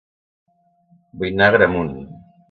[1.19, 1.93] Vull anar a Agramunt